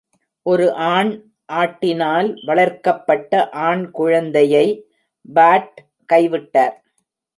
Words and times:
ஒரு 0.45 0.67
ஆண் 0.93 1.11
ஆட்டினால் 1.53 2.29
வளர்க்கப்பட்ட 2.45 3.49
ஆண் 3.49 3.91
குழந்தையை 3.91 4.65
பாட் 5.33 5.77
கைவிட்டார். 6.13 6.75